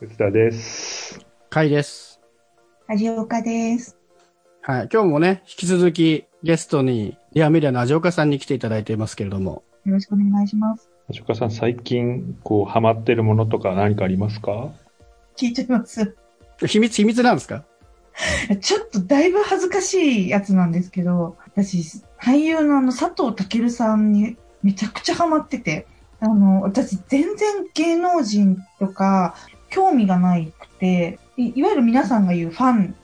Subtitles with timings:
[0.00, 1.20] 内田です。
[1.50, 2.20] かいです。
[2.86, 3.96] 味岡です。
[4.62, 4.88] はい。
[4.92, 9.62] 今日もね、引き続きゲストに、リアメディアの味岡さんに来ていただいていますけれども。
[9.84, 10.88] よろしくお願いします。
[11.12, 14.70] 橋岡さん、最近、こう、ハマってるものとか何かありますか？
[15.36, 16.16] 聞いてます。
[16.66, 17.64] 秘密、秘密なんですか？
[18.60, 25.86] ちょっとだいぶ恥ずかしいやつなんですけど、私、俳優のあの佐藤健さんにめちゃくちゃハマってて、
[26.20, 29.34] あの、私全然芸能人とか
[29.70, 32.94] 興味がないくて、いいわゆる皆さんが言うファン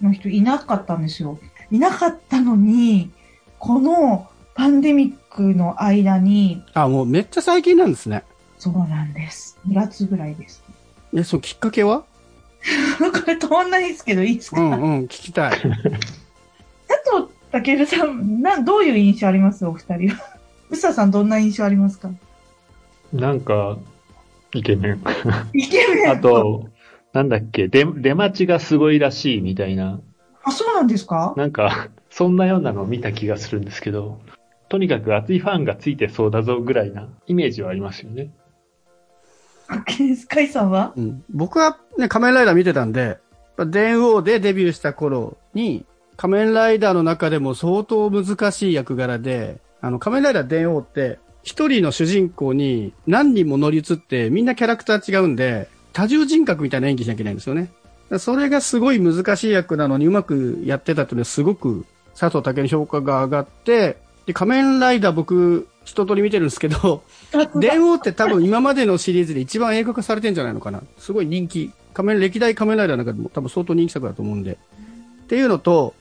[0.00, 1.38] の人いなかったんですよ。
[1.70, 3.10] いなかったのに、
[3.58, 8.24] このパンデミックの間に、あ、もうめっちゃ最近なんですね。
[8.58, 9.58] そうなんです。
[9.68, 10.64] 2月ぐらいです。
[11.14, 12.04] え、そのきっかけは？
[12.98, 15.50] これ止まんないですけど、いいですか、うんうん、聞きたい。
[15.50, 15.68] 佐
[17.52, 20.38] 藤健さん、な、どういう印象ありますお二人は。
[20.70, 22.10] 宇佐さん、どんな印象ありますか
[23.12, 23.76] なんか、
[24.54, 25.02] イケメン。
[25.52, 26.10] イケメン。
[26.10, 26.68] あと、
[27.12, 30.00] なんだっけ、出、出待ちがすごいらしいみたいな、
[30.44, 31.34] あ、そうなんですか？
[31.36, 34.20] なんか、そんなようなのを見た気がするんですけど、
[34.68, 38.30] とにかく熱いファンがついてそうだぞぐらいなイメージはありますよね。
[40.16, 40.92] スカイさんは？
[40.96, 43.18] うん、僕はね、仮面ライダー見てたんで、
[43.66, 57.70] 電王でデビューした頃に、仮面ライダーの中でも相当難しい役柄で、あの、仮面ライダー電王って、一人の主人公に何人も乗り移って、みんなキャラクター違うんで、多重人格みたいな演技しなきゃいけないんですよね。
[58.18, 61.84] それがすごい難しい役なのにうまくやってたっていうのはすごく
[62.18, 67.04] 佐藤健の評価が上がって、で、仮面ライダー僕、一通り見てるんですけど、
[67.56, 70.82] 電王って多分今までのシリーズで一番映画化されてんじゃないのかな。
[70.98, 71.72] すごい人気。
[71.92, 74.52] 仮面、歴代仮面ライダーの中でも多分相当人気作だと思うんで。
[75.24, 75.94] っていうのと、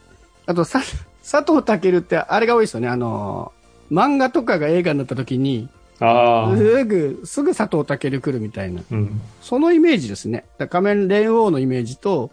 [0.45, 0.81] あとさ、
[1.29, 2.87] 佐藤健ってあれが多いですよね。
[2.87, 3.51] あの、
[3.93, 8.81] 漫画とかが映画になった時に、すぐ、すぐ佐藤健来るみたいな。
[8.91, 9.21] うん。
[9.41, 10.45] そのイメージですね。
[10.69, 12.31] 仮面連王のイメージと、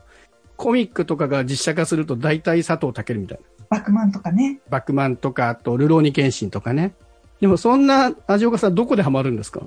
[0.57, 3.45] コミックとかが実写化すると大体佐藤健みたいな。
[3.69, 4.61] バックマンとかね。
[4.71, 6.93] バックマンとか、あと、ルローニケンシンとかね。
[7.41, 9.61] でもそんな味岡さんどこでハマるんですか？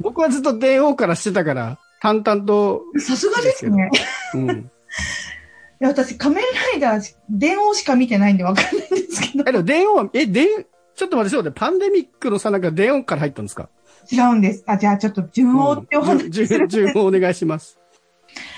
[0.00, 3.90] 僕はずっと電王からしてたから、淡々と、さすがですね。
[4.34, 4.48] うん。
[5.80, 9.44] いや、私、仮面ライダーし、電王しか見てないんでわかんないんですけど。
[9.46, 10.48] え、でも電王、え、電、
[11.00, 13.70] ちょっと待って、そうで、パンデミックのさなか電王から入ったんですか？
[14.12, 14.64] 違うんです。
[14.66, 17.78] あ、じゃあちょっと順王ってお話うんしする順順をお願いします。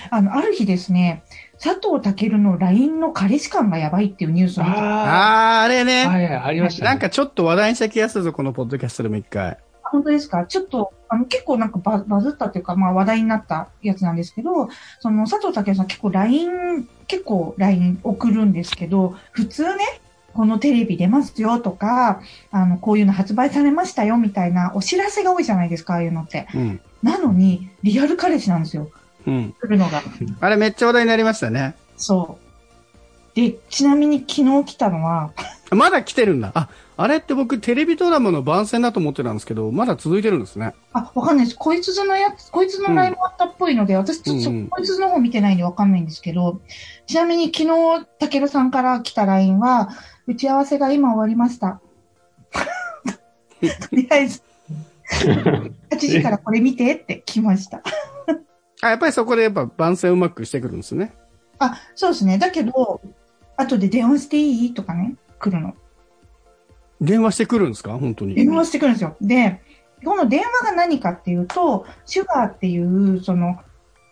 [0.09, 1.23] あの、ある日ですね、
[1.57, 6.05] 佐藤健の LINE の彼氏感がやばいっていうニュースを見て、ああー、あれあ、ね。
[6.05, 6.89] はいはい、ありましたね。
[6.89, 9.57] なんかちょっと話題にした気がするぞ、このポッドキャストでも一回。
[9.83, 10.45] 本当ですか？
[10.45, 14.67] ちょっと、あの、結構なんかババズったっていうか、まあ話題になったやつなんですけど、
[14.99, 20.01] その佐藤健さん結構 LINE、結構 LINE 送るんですけど、普通ね、
[20.33, 22.21] このテレビ出ますよとか、
[22.51, 26.47] あの、こういうの発売されましたよみたいなお知らせが多いじゃないですか、ああいうのって。
[26.53, 26.81] うん。
[27.01, 28.89] なのに、リアル彼氏なんですよ、
[29.27, 29.55] うん。
[29.59, 30.01] 来るのが。
[30.39, 31.75] あれめっちゃ話題になりましたね。
[31.97, 33.35] そう。
[33.35, 35.31] で、ちなみに昨日来たのは、
[35.71, 36.51] まだ来てるんだ。
[36.53, 40.75] あ、あれって僕テレビドラマの番宣だと思ってたんですけど、まだ続いてるんですね。
[40.93, 41.57] あ、わかんないです。
[41.57, 46.61] こいつずのやつ、こいつのライブあったっぽいので、私ちょっとそうんうんこいつの方見てないんでわかんないんですけど、
[47.07, 49.89] ちなみに昨日、たけるさんから来た LINE は、
[50.27, 51.81] 打ち合わせが今終わりました。
[53.89, 54.41] とりあえず、
[55.11, 57.81] 8時からこれ見てって来ました。
[58.81, 61.13] あ、やっぱりそこでやっぱ番宣うまくしてくるんですね。
[61.59, 62.37] あ、そうですね。
[62.37, 63.01] だけど、
[63.55, 64.73] 後で電話していい？
[64.73, 65.73] とかね、来るの。
[66.99, 67.97] 電話してくるんですか？
[67.97, 68.35] 本当に。
[68.35, 69.15] 電話してくるんですよ。
[69.21, 69.61] で、
[70.03, 73.57] この電話が何かっていうと、シュガーっていう、その、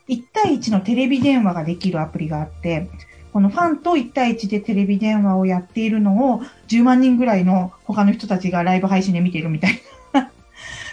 [0.07, 2.89] 1対1のテレビ電話ができるアプリがあって、
[3.33, 9.81] このファンと1対1でテレビ電話をやっているのを10万人ぐらいの他の人たちがライブ配信で見ているみたい
[10.13, 10.31] な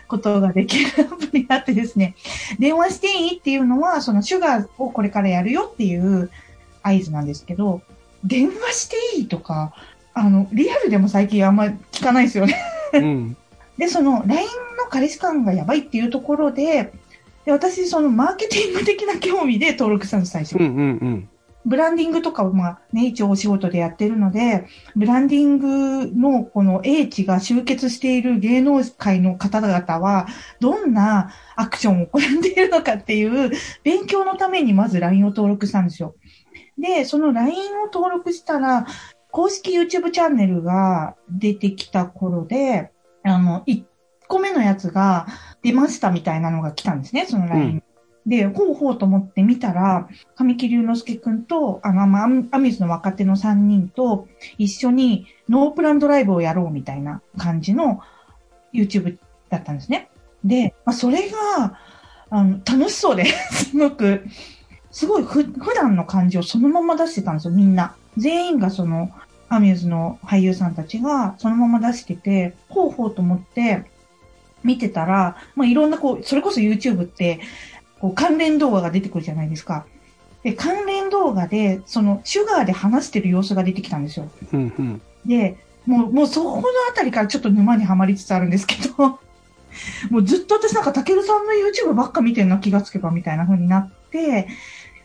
[0.07, 2.15] ことができるアプリがあってですね、
[2.59, 6.31] 電話していいっていうのは、そのシュガーをこれからやるよっていう
[6.83, 7.83] 合図なんですけど、
[8.25, 9.73] 電話していいとか、
[10.15, 12.57] あの、リアルでも最近あんまり聞かないですよね。
[12.95, 13.37] うん。
[13.77, 16.93] で、その LINE の彼氏感がやばいっていうところで、
[17.45, 20.63] で私、そのマーケティング的な興味で登録したんです、最初うん。
[20.63, 21.29] うんうん。
[21.69, 24.67] ブランディングとかを、まあね、一応お仕事でやってるので、
[24.97, 30.27] ブランディングのこの英知が集結している芸能界の方々は、
[30.61, 33.51] どんなアクションを行っているのかっていう
[33.85, 36.15] 勉強のためにまず LINE を登録したんですよ。
[36.79, 38.87] で、その LINE を登録したら、
[39.31, 42.91] 公式 YouTube チャンネルが出てきた頃で、
[43.25, 43.85] あの、1
[44.27, 45.27] 個目のやつが
[45.63, 47.63] 出ましたみたいなのが来たんですね、その LINE。
[47.63, 47.83] うん
[48.29, 54.29] で、ほうほうと思って見たら、神木隆之介くんと、あの、まあ、アミューズの若手の3人と
[54.59, 58.03] 一緒にノープランドライブをやろうみたいな感じの
[58.75, 59.17] YouTube
[59.49, 60.11] だったんですね。
[60.45, 61.81] で、まあ、それが、
[62.29, 64.23] あの、楽しそうで、 すごく、
[64.91, 67.95] すごいふ、普段の感じをそのまま出してたんですよ、みんな。
[68.19, 69.11] 全員がその、
[69.49, 73.85] アミューズの俳優さんたちがそのまま出してて、ほうほうと思って
[74.63, 77.41] 見てたら、まあ、いろんなこう、それこそ YouTube って、
[78.01, 79.87] こう関連動画が出てくるじゃないですか。
[80.43, 84.31] で、関連動画で、その、シュガーで話してる様子が出てきたんですよ。
[84.53, 85.03] うんうん。
[85.27, 89.19] で、もう、もうそこのあたりからちょっと沼にはまりつつあるんですけど、
[90.11, 94.49] もうずっと私なんか、たけるさんの YouTube ばっか見てるな気がつけばみたいな風になって、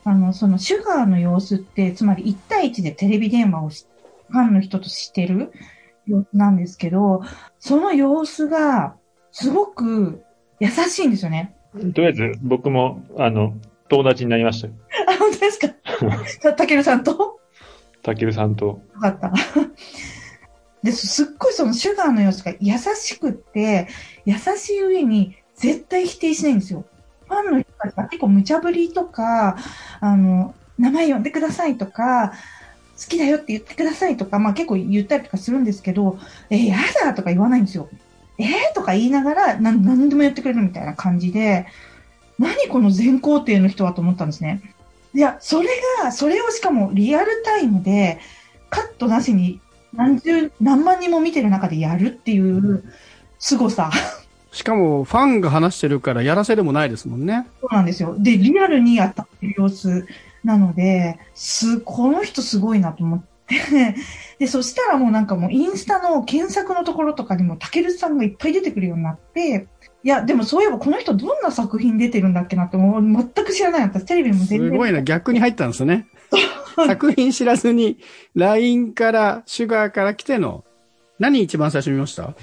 [0.03, 3.87] あの、そのシュガーの様子って、つまり1対1でテレビ電話をし
[4.29, 5.51] ファンの人としてる
[6.07, 7.21] 様子なんですけど、
[7.59, 8.95] その様子が、
[9.31, 10.23] すごく
[10.59, 11.55] 優しいんですよね。
[11.93, 13.53] とりあえず、僕も、あの、
[13.89, 14.73] 友達になりましたよ。
[15.07, 15.69] あ、本当ですか？
[16.41, 17.39] たたけるさんと？
[18.01, 18.65] たけるさんと。
[18.65, 19.31] よかった。
[20.83, 23.87] で、すっごいそのシュガーの様子が優しくって、
[24.25, 26.85] 優しい上に絶対否定しないんですよ。
[27.27, 29.57] ファンの人たちが結構無茶ぶりとか、
[30.01, 32.33] あの、名前呼んでくださいとか、
[32.99, 37.87] 好きだよって言ってくださいとか、まあ結構言ったりとかするんですけど、えーやだとか言わないんですよ。
[38.37, 41.67] えー、とか言いながら、なん、何でも言ってくれるみたいな感じで、
[42.39, 44.61] 何この全肯定の人はと思ったんですね。
[45.13, 45.69] いや、それ
[46.01, 48.19] が、それをしかもリアルタイムで、
[48.69, 49.59] カットなしに
[49.93, 52.83] 何十、何万人も見てる中でやるっていう
[53.37, 53.91] 凄さ。
[54.51, 57.47] しかも、ファンが話してるからやらせでもないですもんね。
[57.61, 58.15] そうなんですよ。
[58.17, 60.07] で、リアルに当たってる様子
[60.43, 63.32] なので、す、この人すごいなと思って。
[64.39, 69.67] で、そしたらもうなんかもうインスタの検索のところとかにもたけるさんがいっぱい出てくるようになって、
[70.03, 74.69] いや、でもそういえばこの人どんな作品出てるんだっけなってもう全く知らない私テレビも全然。
[74.71, 76.07] すごいな、逆に入ったんですね。
[76.75, 77.97] 作品知らずに、
[78.35, 80.63] LINE から、シュガーから来ての、
[81.19, 82.33] 何一番最初見ました？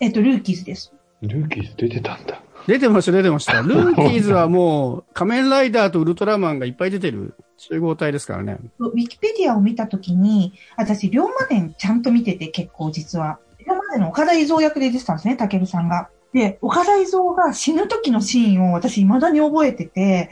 [0.00, 0.92] えっと、ルーキーズです。
[1.22, 2.40] ルーキーズ出てたんだ。
[2.66, 3.60] 出てました、出てました。
[3.62, 8.58] ルーキーズはもう、仮面ライダーとウルトラマンがいっぱい出てる集合体ですからね。
[8.78, 13.38] ウィキペディアを見たときに、私、龍馬伝ちゃんと見てて結構実は。
[13.58, 16.08] 龍馬伝の岡田伊蔵役で出てたんですね、たけるさんが。
[16.32, 20.30] で、岡田伊蔵が死ぬ時のシーンを私未だに覚えてて、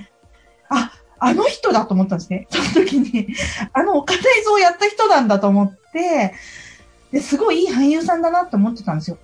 [0.69, 2.47] あ、あの人だと思ったんですね。
[2.51, 3.29] その時に、
[3.73, 6.35] あの岡田伊蔵やった人なんだと思って、
[7.11, 9.19] で、すごいいい俳優さんだなと思ってたんですよ。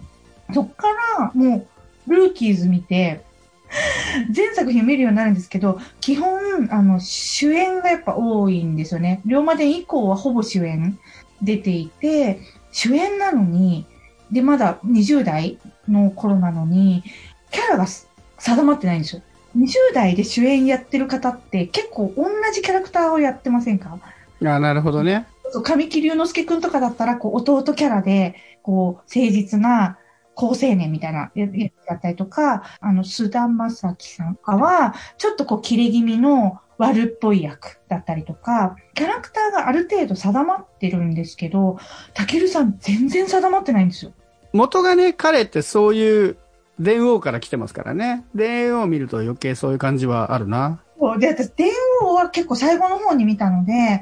[0.55, 0.89] そっか
[1.19, 1.69] ら、も
[2.09, 3.25] う、ルーキーズ見て、
[4.31, 9.21] 全作品見るようになるんですけど、基本、あの、主演がやっぱ多いんですよね。
[9.25, 10.99] 龍馬伝以降はほぼ主演
[11.43, 12.41] 出ていて、
[12.73, 13.87] 主演なのに、
[14.31, 15.59] で、まだ20代
[15.89, 17.05] の頃なのに、
[17.51, 18.09] キャラがす
[18.39, 19.23] 定まってないんですよ。
[19.57, 23.99] 20代で主演やってる方って結構同じキャラクターをやってませんか？
[24.45, 25.27] あなるほどね。
[25.65, 29.99] 神木隆之介くんとかだったら、こう、弟キャラで、こう、誠実な
[30.41, 41.79] 高青年みたいなややつだったりとか、あの、須田正樹さんとかは、ちょっとこう、切れ気味の悪っぽい役だったりとか、キャラクターがある程度定まってるんですけど、
[42.15, 44.13] たけるさん全然定まってないんですよ。
[44.55, 46.39] 元がね、彼ってそういう、
[46.79, 48.25] 電王から来てますからね。
[48.35, 50.81] 電王を見ると余計そういう感じはあるな。
[50.99, 51.71] そうで、私、電
[52.01, 54.01] 王は結構最後の方に見たので、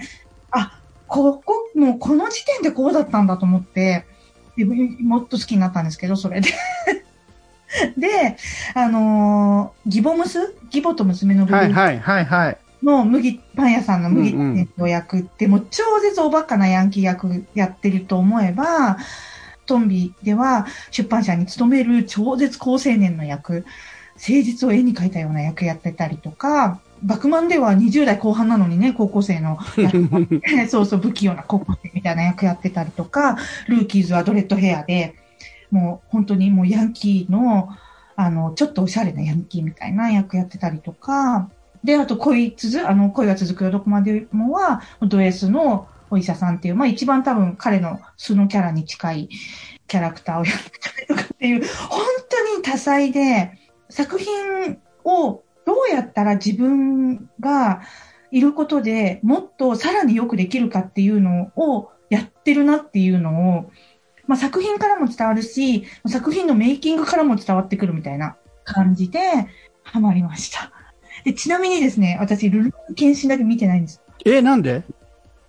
[0.52, 4.07] あ、ここ、もうこの時点でこうだったんだと思って、で
[4.64, 6.50] もっと好きになったんですけど、それで。
[7.96, 8.36] で、
[8.74, 12.58] あのーギボムスギボと娘の部分はいはいはいはい。
[12.82, 18.98] の麦、パン屋さんの麦うんうん店長役って、もう超絶おバカなヤンキー役やってると思えば、
[19.66, 23.66] トンビでは出版社に勤める超絶高青年の役、
[24.14, 30.08] 誠実を絵に描いたような役やってたりとか、バクマンでは20代後半なのにね、高校生の役
[30.68, 33.36] そうそう、不器用な高校生みたいな役やってたりとか、
[33.68, 35.14] ルーキーズはドレッドヘアで、
[35.70, 37.68] もう本当にもうヤンキーの、
[38.16, 41.50] あの、ちょっとおしゃれなヤンキーみたいな役やってたりとか、
[41.84, 49.28] で、あと恋続、あの、恋が続くよどこまでもは、ド S のお医者さんっていう、まあ一番多分彼の素のキャラに近い
[49.86, 53.52] キャラクターをやってたりとかっていう、本当に多彩で、
[53.90, 57.82] 作品をどうやったら自分が
[58.30, 63.70] いることでもっとさらによくできるかっていうのをやってるなっていうのを、
[64.26, 69.20] まあ、作品からも伝わるし、作品のメイキングからも伝わってくるみたいな感じで
[69.82, 70.72] ハマりました。
[71.24, 74.00] でちなみにですね、私、ルルー検診だけ見てないんです。
[74.24, 74.84] え、なんで？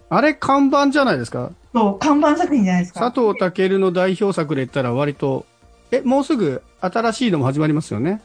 [0.10, 1.52] あれ看板じゃないですか？
[1.74, 3.12] そう、看板作品じゃないですか。
[3.12, 5.46] 佐藤健の代表作で言ったら割と、
[5.92, 8.22] え、もうすぐ新しいのも始まりますよね。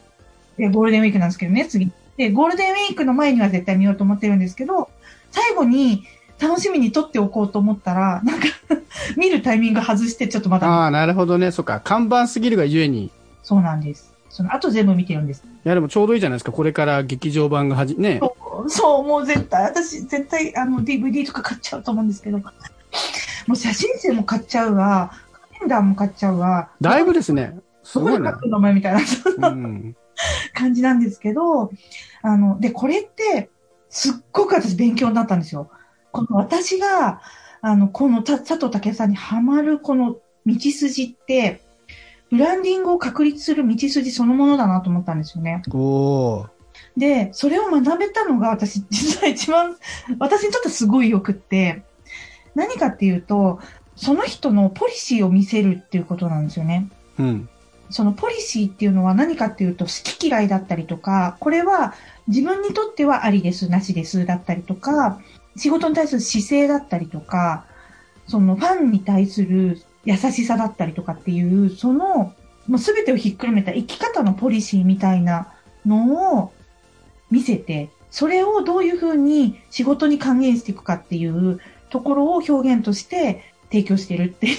[0.57, 1.91] で、ゴールデンウィークなんですけどね、次。
[2.17, 4.89] で、ゴールデンウィークの前には絶対見ようと思ってるんですけど、
[5.31, 6.03] 最後に
[6.39, 8.47] 楽しみに撮っておこうと思ったら、なんか
[9.17, 11.51] 見るタイミング外してちょっとまだ、ああ、なるほどね。
[11.51, 11.81] そっか。
[11.81, 13.11] 看板すぎるがゆえに。
[13.43, 14.13] そうなんです。
[14.29, 15.43] その後全部見てるんです。
[15.45, 16.51] いや、でもちょうどいいじゃないですか。
[16.51, 18.19] これから劇場版がはじ、ね。
[18.21, 18.35] そ
[18.65, 22.43] う、そうもう絶対、私絶対あの DVD とか買っちゃうと思うんですけど、も
[23.53, 27.57] う写真集も買っちゃうわ、カレンダーも買っちゃうわ、だいぶですね。
[27.83, 28.49] すごいなどこに書く。
[28.49, 28.93] のお前みたい
[29.37, 29.95] なうん。
[30.55, 31.71] 感じなんですけど、
[32.21, 33.49] あの、で、これって、
[33.89, 35.69] すっごく私勉強になったんですよ。
[36.11, 37.21] この私が、
[37.61, 41.61] あの、このた佐藤健さんにハマるこの道筋って、
[42.31, 45.61] ブランディングを確立する道筋そのものだなと思ったんですよね。
[46.97, 49.75] で、それを学べたのが私、実は一番、
[50.19, 51.83] 私にとってすごい良くって、
[52.55, 53.59] 何かっていうと、
[53.95, 56.89] その人のポリシーを見せるっていうことなんですよね。
[57.19, 57.49] うん。
[57.89, 61.93] そのポリシーっていうのは何かっていうと好き嫌いだったりとか、これは
[62.27, 65.19] 自分にとってはありです、なしですだったりとか、
[65.55, 67.65] 仕事に対する姿勢だったりとか、
[68.27, 72.33] そのファンに対する優しさだったりとかっていう、その、
[72.67, 75.53] もう全てをひっくるめた生き方のポリシーみたいな
[75.85, 76.51] のを
[77.29, 84.55] 見せて、それをどういうふうに仕事に還元していくかっていうところを表現として提供してるっていう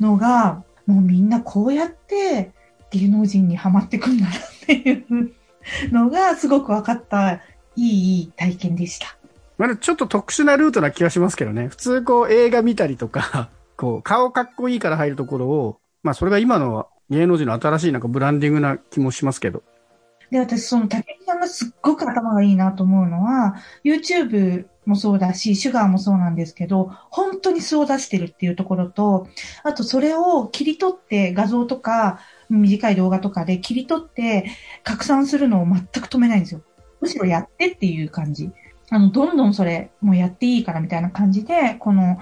[0.00, 2.52] のが、もうみんなこうやって
[2.90, 5.32] 芸能人にはまってくんだなっていう
[5.92, 7.40] のがすごく分かった
[7.74, 9.16] いい体験でした。
[9.58, 11.68] まだちょっと特殊なルートな気がしますけどね。
[11.68, 19.62] 普通こう映画見たりとか、こう顔かっこいいから入るところを、まあそれが今の芸能人の新しいなんかブランディングな気もしますけど。
[20.30, 29.28] で、私その竹内さんがすっごく頭がいいなと思うのは、YouTube もそうだし、シュガーもそうなんですけど、本当に素を出してるっていうところと、
[29.62, 34.46] あとそれを切り取って画像とか、短い動画とかで切り取って
[34.84, 36.62] 拡散するのを全く止めないんですよ。
[37.00, 38.50] むしろやってっていう感じ。
[38.90, 42.18] あの、どんどんそれ、もうやっていいからみたいな感じで、この、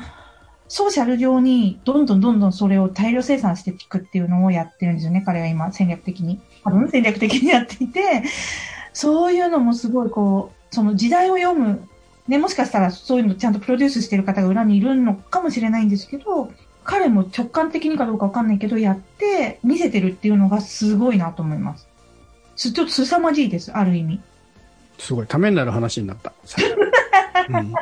[0.69, 5.23] ソーシャル上にどんどんどんどんそれを大量生産していくっていうのをやってるんですよね。
[5.25, 6.41] 彼は今戦略的に。
[6.65, 8.25] 多分戦略的にやっていて、
[8.93, 11.87] そういうのもすごいこう、その時代を読む、
[12.29, 16.51] ね、もしかしたらそういうのちゃんとプロデュースしてる方が裏にいるのかもしれないんですけど、
[16.85, 21.87] 彼も直感的にかどうかわかんないけど、やって見せてるっていうのがすごいなと思います。
[22.57, 24.21] すちょっと凄まじいです、ある意味。
[24.99, 26.33] すごい、ためになる話になった。
[27.51, 27.75] うん、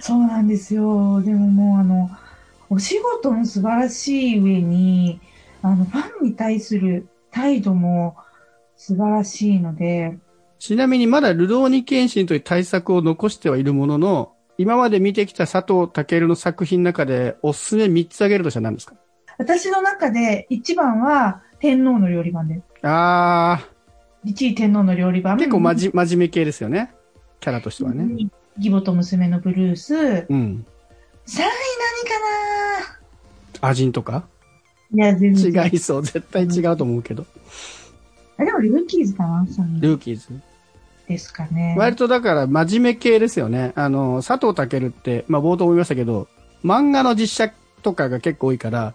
[0.00, 1.20] そうなんですよ。
[1.22, 2.10] でももうあの、
[2.70, 5.20] お仕事も素晴らしい上に、
[5.62, 8.16] あの、ファンに対する態度も
[8.76, 10.18] 素晴らしいので、
[10.58, 18.94] ちなみにまだルローニケンシンという対策を残してはいるものの、今まで見てきた佐藤健の作品の中でおすすめ3つ挙げるとしたら何ですか？
[19.38, 22.62] 私の中で一番は天皇の料理番です。
[22.82, 23.68] あ
[24.24, 25.36] 1位天皇の料理ー、番。
[25.36, 26.94] 結構まじ、真面目系ですよね。
[27.40, 28.28] キャラとしてはね。
[28.56, 29.94] 義母と娘のブルース。
[29.94, 30.64] 3位うん。
[31.28, 31.44] 何
[33.60, 34.26] かアジンとか？
[34.90, 35.66] ないや、全然。
[35.70, 36.02] 違いそう。
[36.02, 37.26] 絶対違うと思うけど。
[38.38, 40.28] あでもルーキーズかな ?3 位ルーキーズ。
[41.08, 41.74] ですかね。
[41.78, 43.72] 割とだから真面目系ですよね。
[43.76, 46.28] あの、佐藤健って、まあ冒頭も言いましたけど、
[46.64, 48.94] 漫画の実写とかが結構多いから、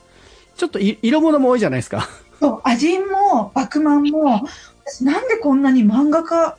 [0.56, 2.10] ちょっとい色物も多いじゃないですか。
[2.40, 4.42] そう、アジンも、バクマンも、
[4.86, 6.58] 私なんでこんなに漫画家、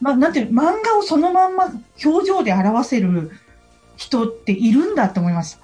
[0.00, 1.66] ま、なんていう、漫画をそのまんま
[2.04, 3.30] 表情で表せる
[3.96, 5.60] 人っているんだって思いました。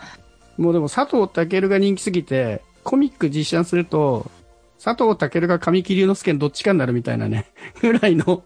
[0.59, 4.31] もうでも佐藤健が人気すぎて、コミック実写すると、
[4.83, 7.45] 佐藤健が神木隆之介のどっちかになるみたいなね、
[7.83, 8.45] ぐらいの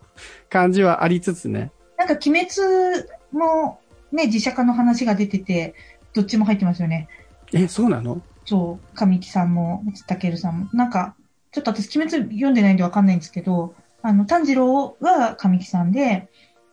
[0.51, 1.71] 感じはありつつね。
[1.97, 3.79] なんか、鬼滅も、
[4.11, 5.75] ね、実写化の話が出てて、
[6.13, 7.09] どっちも入ってますよね。
[7.53, 8.21] え、そうなの？
[8.45, 10.69] そう、神木さんも、たけるさんも。
[10.73, 11.15] なんか、
[11.53, 16.29] ちょっと私、鬼滅読んでないんでわかんないんですけど、あの、炭治郎は神木さんで、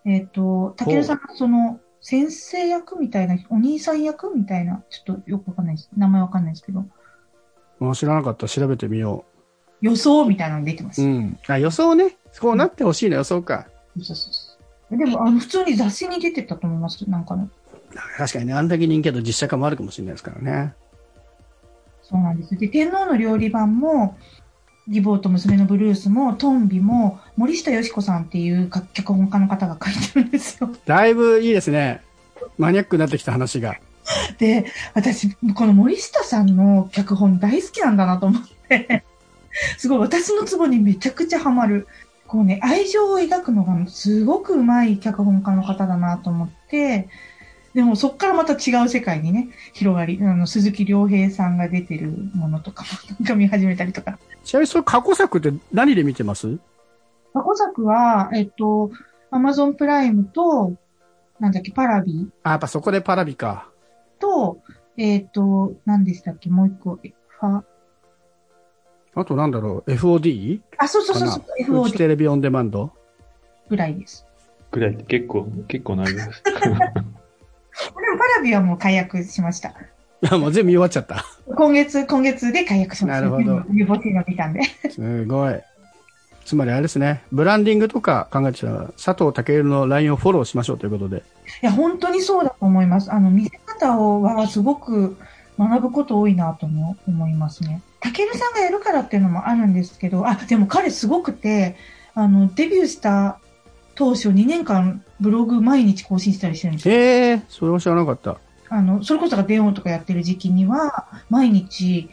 [0.06, 5.89] えっ、と、たけるさんがその、先生役みたいな、お兄さん役みたいな、ちょっとよくわかんないです。
[5.96, 6.84] 名前わかんないですけど、
[7.96, 8.48] 知らなかった。
[8.48, 9.25] 調べてみよ
[9.82, 11.02] 予想みたいなの出てます。
[11.02, 11.06] う。
[11.06, 11.40] うん。
[11.48, 12.16] あ、予想ね。
[12.40, 13.68] こうなってほしいの予想か。
[13.98, 14.52] そうそうそ
[14.94, 17.10] うでも、あの、普通に雑誌に出てたと思います。
[17.10, 17.50] なんかね。
[18.18, 20.74] 確かにね、あんだけ人気だと実写化もあるかもしれないですからね。
[22.04, 22.58] そうなんです。
[22.58, 24.18] で、天皇の料理番も、
[24.88, 30.70] 義母と娘のブルースも、トンビも、森下よし子さんっていう脚本家の方が書いてるんですよ。
[30.86, 32.02] だいぶいいですね。
[32.58, 33.78] マニアックになってきた話が。
[34.38, 39.04] で、私、この森下さんの脚本大好きなんだなと思って、
[39.77, 41.88] すごい私のツボにめちゃくちゃハマる。
[42.27, 47.10] こうね、愛情を描くのがすごく上手い脚本家の方だなと思って、
[47.74, 52.89] でもそっからまた違う世界にね、広がり、あの、鈴木亮平さんが出てるものとかも
[53.20, 54.17] なんか見始めたりとか。
[54.43, 56.58] ちなみにそれ過去作って何で見てます？
[57.34, 58.91] 過去作は、えっと、
[59.29, 60.74] アマゾンプライムと、
[61.39, 63.70] なんだっけ、パラビあ、やっぱそこでパラビか。
[64.20, 64.60] と、
[64.98, 67.63] えっと、何でしたっけ、もう一個、えファ、
[69.13, 70.62] あとなんだろう、FOD?
[70.77, 72.91] あ、そうそうそうそう、フジ FOD テレビオンデマンド？
[73.70, 74.25] ぐらいです。
[74.72, 76.44] ぐらいって結構、結構なります。
[76.44, 76.94] でも、パ
[78.38, 79.74] ラビはもう解約しました。
[80.30, 81.25] あ、もう全部見終わっちゃった。
[81.56, 83.30] 今月、今月で解約しました。
[83.30, 83.65] なるほどの
[84.27, 84.62] 見たんで。
[84.89, 85.62] すごい。
[86.46, 91.24] つまりあれですね、ブランディングとか考えてたら、佐藤健の LINE をフォローしましょうということで。
[91.62, 93.12] いや、本当にそうだと思います。
[93.12, 95.18] あの、見せ方をはすごく
[95.58, 97.82] 学ぶこと多いなとも思いますね。
[98.12, 101.77] たけるさんがやるからっていうのもあるんですけど、あ、でも彼すごくて、
[102.13, 103.39] あの、デビューした
[103.96, 106.94] 当初2年間ブログ毎日更新したりしてるんですよ。
[106.94, 108.38] へえ、それは知らなかった。
[108.68, 112.10] あの、それこそが電話とかやってる時期には、毎日、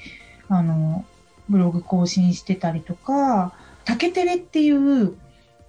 [0.49, 1.05] あの、
[1.49, 3.53] ブログ更新してたりとか、
[3.85, 5.15] 竹テレっていう、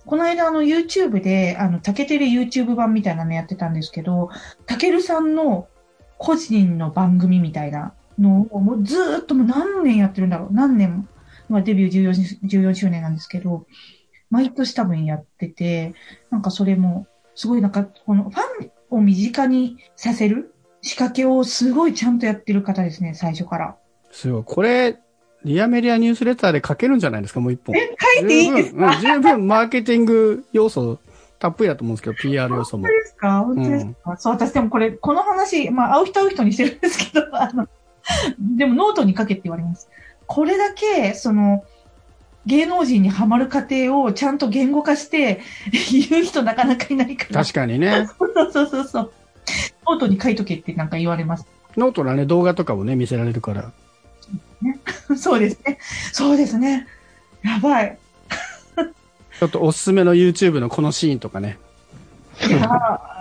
[0.05, 4.29] この間あの YouTube で、あの、竹テレ YouTube 版みたいなのやってたんですけど、
[4.67, 5.67] たけるさんの
[6.17, 11.07] 個人の番組みたいなのをもうずーっともう何年やってるんだろう何年、
[11.47, 13.65] まあデビュー 14, 14周年なんですけど、
[14.29, 15.93] 毎年多分やってて、
[16.29, 23.75] なんかそれも、すごいなんか、このファンを身近にさせる仕掛けをすごいちゃんとやってる方ですね、最初から。
[24.11, 24.43] すごい。
[24.45, 24.99] これ、
[25.45, 27.75] リアメディアニュースレターで書けるんじゃないですか、もう一本。
[27.77, 30.99] え、書いていいです十分、うん十分マーケティング要素
[31.39, 32.99] たっぷりだと思うんですけど、PR 要素も本当。
[32.99, 33.39] ですか？
[33.45, 37.67] 本当ですか、そう、私でもこれ、この話、まあ、会う人会う人にしてるんですけど、あの、
[38.39, 39.89] でもノートに書けって言われます。
[40.25, 41.63] これだけ、その、
[42.45, 45.41] 芸能人にはまる過程をちゃんと言語化して
[46.09, 47.41] 言う人なかなかいないから。
[47.41, 48.07] 確かにね。
[48.17, 49.11] そうそうそうそう。
[49.87, 51.45] ノートに書いとけってなんか言われます。
[51.77, 53.71] ノートのね、動画とかもね、見せられるから。
[55.17, 55.77] そうですね。
[56.11, 56.87] そうですね。
[57.43, 57.97] やばい。
[59.39, 61.57] ちょっとおすすめの YouTube のこのシーンとかね。
[62.47, 62.59] いや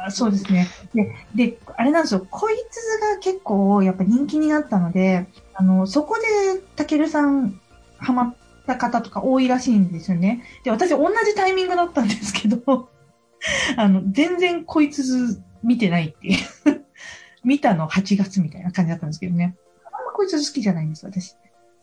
[0.07, 0.69] ーそうですね。
[0.95, 2.27] で、で、あれなんですよ。
[2.31, 7.61] こいつが結構やっぱ人気になったので、あの、そこでたけるさん
[7.99, 10.43] ハマった方とか多いらしいんですよね。
[10.63, 12.91] で、私同じタイミングだったんですけど、
[13.77, 16.39] あの、全然こいつ見てないっていう。
[17.45, 19.57] 見たの8月みたいな感じだったんですけどね。
[19.85, 21.35] あんまこいつ好きじゃないんです、私。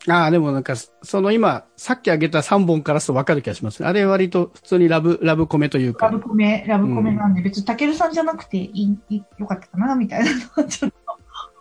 [0.07, 3.89] ああ、でもなんか、その今、さっき挙げた3本からするとわかる気がしますね。
[3.89, 6.21] あれ割と普通にラブ、ラブコメというかラブ。
[6.21, 10.97] コメ、ラブコメなんで、別にたけるさんじゃなくていい、よかったかな、みたいなのはちょっと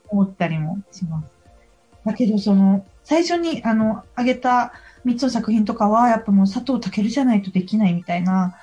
[0.09, 1.29] 思ったりもします。
[2.05, 4.73] だけど、その、最初に、あの、あげた
[5.07, 8.57] 3つの作品とかは、やっぱもう佐藤健じゃないとできないみたいな、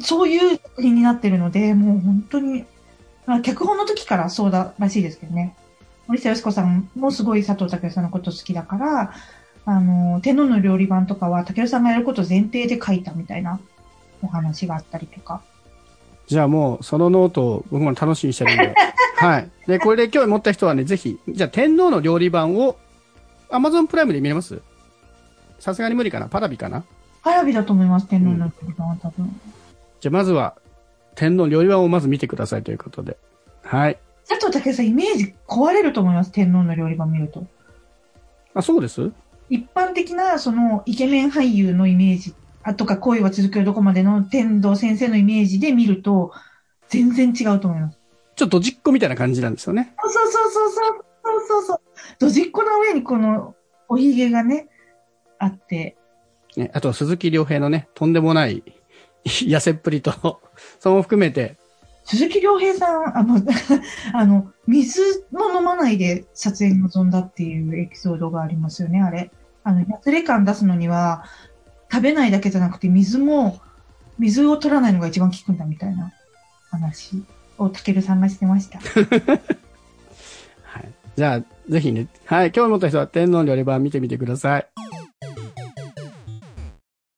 [0.00, 2.64] そういう作品になってるので、もう本当に、
[3.26, 5.54] まあ、脚本の時からそうだらしいですけどね。
[6.10, 9.14] 森下佳子さんもすごい佐藤健さんのこと好きだから、
[9.64, 13.60] あの、天皇の料理番とかは、健さんがやることを前提で書いたみたいな
[14.20, 15.40] お話があったりとか。
[16.26, 18.74] じゃあもう、そのノートを僕も楽しみにしてるんで。
[19.18, 19.50] はい。
[19.68, 22.76] で、これで興味持った人はね、ぜひ、じゃあ天皇の料理番を
[23.50, 24.60] Amazon プライムで見れます？
[25.60, 26.26] さすがに無理かな？
[26.28, 26.82] パラビかな？
[27.22, 29.40] パラビだと思います、天皇の料理版は多分。
[30.00, 30.56] じゃあまずは、
[31.14, 33.16] 天皇料理版をまず見てくださいということで。
[33.62, 33.98] はい。
[34.50, 36.32] 武井さん、イメージ壊れると思います。
[36.32, 37.46] 天皇の料理番見ると。
[38.54, 39.12] あ、そうです？
[39.48, 46.32] 一般的な、その、イケメン俳優のイメージ、あとか、恋は続くよどこまでの天童先生のイメージで見ると、
[46.88, 47.98] 全然違うと思います。
[48.36, 49.94] ちょっとじっ子みたいな感じなんですよね。
[50.02, 50.70] そうそうそうそう、
[51.22, 51.80] そうそうそう。
[52.18, 53.54] ドジっ子の上にこの、
[53.88, 54.68] おひげがね、
[55.38, 55.96] あって。
[56.56, 58.62] ね、あと、鈴木亮平のね、とんでもない、
[59.24, 60.40] 痩せっぷりと、
[60.78, 61.58] そうも含めて、
[62.04, 63.40] 鈴木亮平さん、あの、
[64.12, 69.30] あの、水も飲まないで撮影に臨んだっていうエピソードがありますよね、あれ。
[69.62, 71.24] あの、やつれ感出すのには、
[71.90, 73.60] 食べないだけじゃなくて、水も、
[74.18, 76.12] 水を取らないのが一番効くんだみたいな
[76.70, 77.22] 話
[77.58, 78.78] をたけるさんがしてました。
[80.62, 80.88] はい。
[81.16, 84.89] じゃあ、ぜひね、はい、興味持った人は天皇料理版見てみてください。